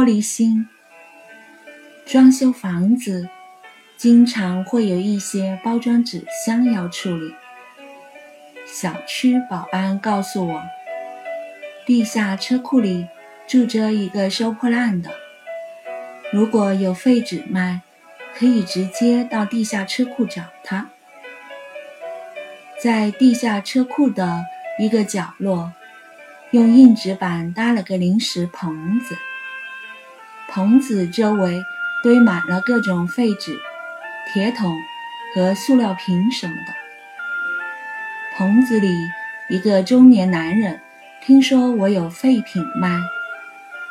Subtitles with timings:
[0.00, 0.66] 玻璃心。
[2.06, 3.28] 装修房子，
[3.98, 7.34] 经常会有一些包装纸箱要处理。
[8.64, 10.62] 小区保安告诉我，
[11.84, 13.08] 地下车库里
[13.46, 15.10] 住着一个收破烂的，
[16.32, 17.82] 如果有废纸卖，
[18.34, 20.88] 可以直接到地下车库找他。
[22.82, 24.46] 在地下车库的
[24.78, 25.74] 一个角落，
[26.52, 29.14] 用硬纸板搭了个临时棚子，
[30.50, 31.64] 棚子周围。
[32.02, 33.60] 堆满了各种废纸、
[34.32, 34.74] 铁桶
[35.34, 36.72] 和塑料瓶什么的。
[38.34, 38.88] 棚子里，
[39.50, 40.80] 一个中年男人
[41.20, 42.98] 听说我有废品卖，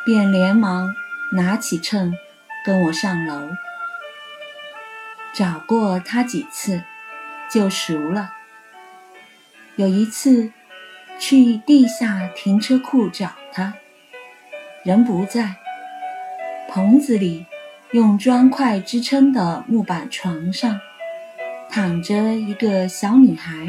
[0.04, 0.92] 便连忙
[1.34, 2.16] 拿起秤
[2.66, 3.50] 跟我上楼。
[5.36, 6.82] 找过他几次，
[7.48, 8.32] 就熟了。
[9.76, 10.52] 有一次
[11.20, 13.76] 去地下停车库找他，
[14.84, 15.58] 人不在，
[16.70, 17.46] 棚子里。
[17.92, 20.80] 用砖块支撑的木板床上，
[21.72, 23.68] 躺着一个小女孩。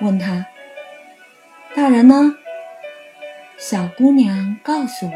[0.00, 0.46] 问她
[1.74, 2.36] ：“大人呢？”
[3.58, 5.12] 小姑娘告诉我：“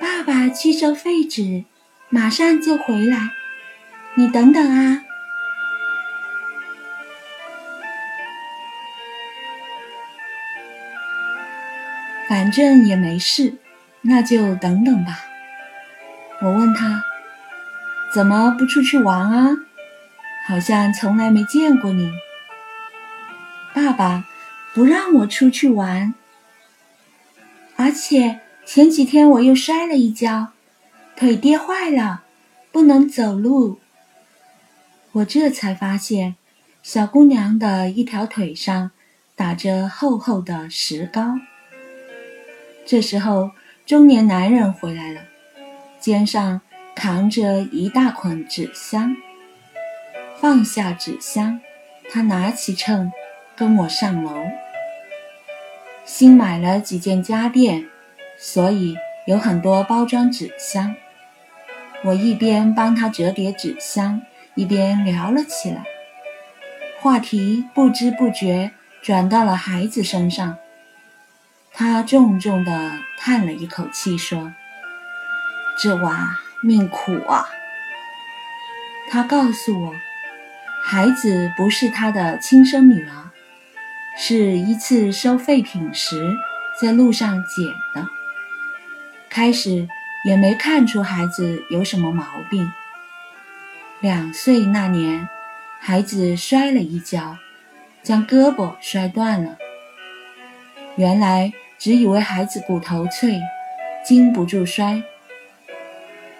[0.00, 1.64] 爸爸去收废纸，
[2.08, 3.30] 马上就回来。
[4.16, 5.04] 你等等啊。”
[12.28, 13.54] 反正也没事，
[14.06, 15.18] 那就等等吧。
[16.40, 17.02] 我问他
[18.14, 19.56] ：“怎么不出去玩啊？
[20.46, 22.12] 好像从来没见过你。”
[23.74, 24.24] 爸爸
[24.72, 26.14] 不让我出去玩，
[27.76, 30.52] 而且前几天我又摔了一跤，
[31.16, 32.22] 腿跌坏了，
[32.70, 33.80] 不能走路。
[35.12, 36.36] 我这才发现，
[36.82, 38.90] 小姑娘的一条腿上
[39.34, 41.38] 打着厚厚的石膏。
[42.86, 43.50] 这时候，
[43.86, 45.20] 中年男人回来了。
[46.00, 46.60] 肩上
[46.96, 49.16] 扛着一大捆纸箱，
[50.40, 51.60] 放下纸箱，
[52.10, 53.12] 他拿起秤，
[53.54, 54.42] 跟我上楼。
[56.04, 57.86] 新买了几件家电，
[58.36, 58.96] 所以
[59.28, 60.96] 有很多包装纸箱。
[62.02, 64.20] 我一边帮他折叠纸箱，
[64.56, 65.84] 一边聊了起来，
[67.00, 70.58] 话题不知不觉转到了孩子身上。
[71.78, 74.54] 他重重的叹了一口气，说。
[75.78, 77.46] 这娃命苦啊！
[79.10, 79.94] 他告诉我，
[80.82, 83.30] 孩子不是他的亲生女儿，
[84.16, 86.34] 是一次收废品时
[86.80, 88.08] 在路上捡的。
[89.28, 89.86] 开始
[90.24, 92.72] 也没看出孩子有什么毛病。
[94.00, 95.28] 两岁那年，
[95.78, 97.36] 孩子摔了一跤，
[98.02, 99.58] 将胳膊摔断了。
[100.96, 103.40] 原来只以为孩子骨头脆，
[104.04, 105.02] 经不住摔。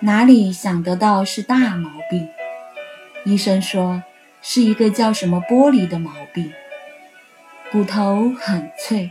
[0.01, 2.29] 哪里想得到是大毛病？
[3.25, 4.03] 医生说
[4.41, 6.53] 是一个叫什么玻璃的毛病，
[7.73, 9.11] 骨头很脆，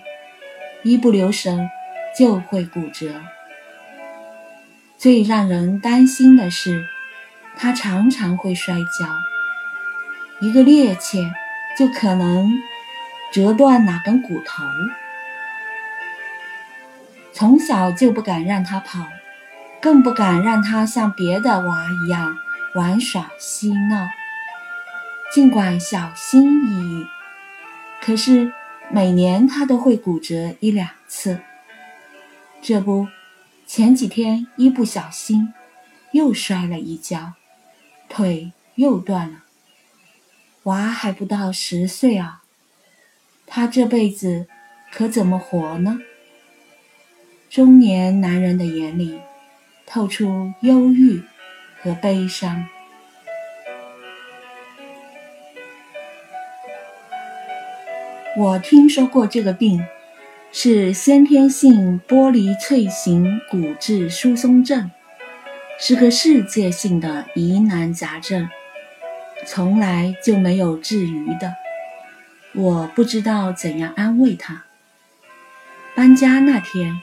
[0.83, 1.69] 一不留神
[2.17, 3.21] 就会骨折。
[4.97, 6.85] 最让人担心的是，
[7.57, 9.05] 他常常会摔跤，
[10.39, 11.29] 一个趔趄
[11.77, 12.49] 就可能
[13.33, 14.63] 折断哪根骨头。
[17.37, 19.05] 从小就不敢让他跑。
[19.81, 22.35] 更不敢让他像别的娃一样
[22.73, 24.09] 玩耍嬉闹。
[25.31, 27.05] 尽管小心翼翼，
[28.01, 28.51] 可是
[28.89, 31.41] 每年他都会骨折一两次。
[32.63, 33.09] 这不，
[33.67, 35.53] 前几天一不小心
[36.13, 37.33] 又摔了一跤，
[38.09, 39.43] 腿又断了。
[40.63, 42.41] 娃还不到十岁啊，
[43.45, 44.47] 他这辈子
[44.91, 45.99] 可怎么活呢？
[47.55, 49.17] 中年男人的眼里。
[49.85, 51.23] 透出忧郁
[51.81, 52.67] 和悲伤。
[58.35, 59.85] 我听说过这个病，
[60.51, 64.91] 是先天性玻璃脆形骨质疏松症，
[65.79, 68.49] 是个世界性的疑难杂症，
[69.45, 71.55] 从来就没有治愈的。
[72.53, 74.65] 我不知道怎样安慰他。
[75.95, 77.01] 搬家那天。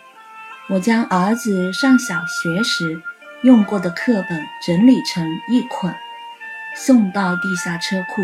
[0.69, 3.03] 我将儿子上小学时
[3.43, 5.93] 用过的课本整理成一捆，
[6.77, 8.23] 送到地下车库。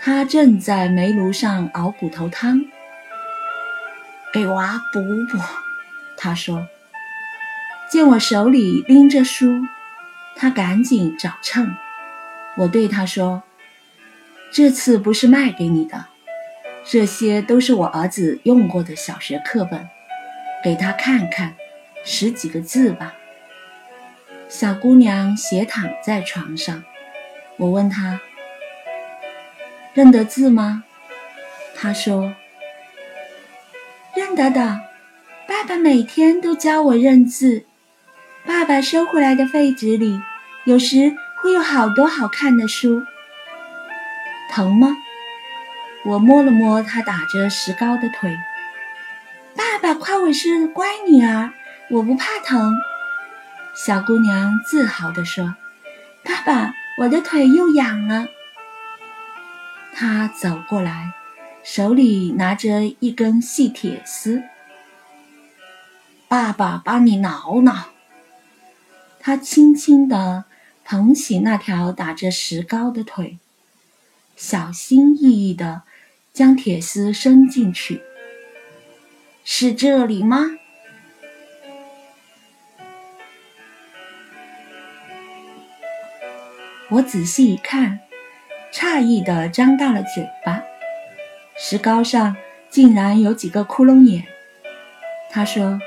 [0.00, 2.64] 他正在煤炉上熬骨头汤，
[4.32, 5.42] 给娃补补。
[6.16, 6.68] 他说
[7.90, 9.66] ：“见我手里拎着书，
[10.36, 11.76] 他赶紧找秤。
[12.58, 13.42] 我对他说
[14.52, 16.06] ：‘这次不是卖给你的，
[16.84, 19.88] 这些都是我儿子用过的小学课本。’”
[20.62, 21.54] 给他看看，
[22.04, 23.14] 十几个字吧。
[24.48, 26.82] 小姑娘斜躺在床上，
[27.58, 28.20] 我问她
[29.94, 30.84] ：“认得字吗？”
[31.76, 32.34] 她说
[34.16, 34.80] ：“认得的，
[35.46, 37.66] 爸爸每天都教我认字。
[38.46, 40.20] 爸爸收回来的废纸里，
[40.64, 43.02] 有时会有好多好看的书。
[44.50, 44.96] 疼吗？”
[46.06, 48.34] 我摸了摸她打着石膏的腿。
[49.80, 51.52] 爸爸夸我是乖女儿，
[51.88, 52.74] 我不怕疼。
[53.76, 55.54] 小姑娘自豪地说
[56.24, 58.26] ：“爸爸，我的腿又痒了。”
[59.94, 61.12] 她走过来，
[61.62, 64.42] 手里拿着一根细铁丝。
[66.26, 67.90] 爸爸帮你挠挠。
[69.20, 70.46] 他轻轻地
[70.84, 73.38] 捧起那条打着石膏的腿，
[74.34, 75.82] 小心翼翼地
[76.32, 78.02] 将铁丝伸进去。
[79.50, 80.58] 是这里吗？
[86.90, 88.00] 我仔细一看，
[88.70, 90.62] 诧异地张大了嘴巴。
[91.56, 92.36] 石膏上
[92.68, 94.26] 竟然有几个窟窿眼。
[95.30, 95.80] 他说：“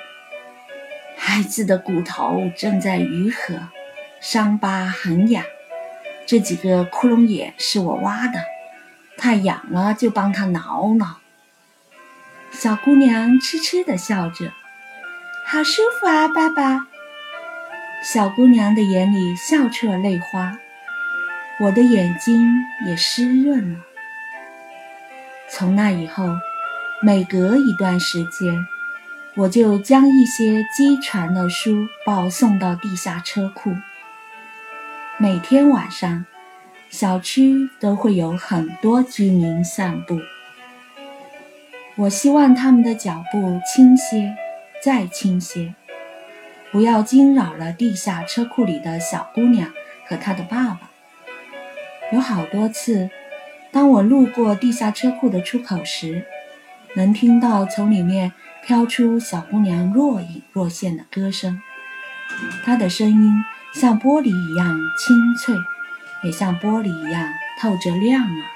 [1.15, 3.69] 孩子的骨头正在愈合，
[4.19, 5.45] 伤疤很痒。
[6.25, 8.39] 这几个窟窿眼是我挖的，
[9.17, 11.20] 太痒了就帮他挠挠。”
[12.51, 14.51] 小姑娘痴痴地笑着，
[15.47, 16.85] 好舒服啊，爸爸。
[18.03, 20.57] 小姑娘的眼里笑出了泪花，
[21.61, 22.51] 我的眼睛
[22.85, 23.79] 也湿润了。
[25.49, 26.27] 从那以后，
[27.01, 28.53] 每隔一段时间，
[29.35, 33.73] 我就将一些积传的书报送到地下车库。
[35.17, 36.25] 每天晚上，
[36.89, 40.19] 小区都会有很多居民散步。
[42.01, 44.35] 我希望他们的脚步轻些，
[44.83, 45.75] 再轻些，
[46.71, 49.71] 不要惊扰了地下车库里的小姑娘
[50.07, 50.89] 和她的爸爸。
[52.11, 53.11] 有好多次，
[53.71, 56.25] 当我路过地下车库的出口时，
[56.95, 58.31] 能听到从里面
[58.65, 61.61] 飘出小姑娘若隐若现的歌声。
[62.65, 63.43] 她的声音
[63.75, 65.53] 像玻璃一样清脆，
[66.23, 68.50] 也像玻璃一样透着亮啊。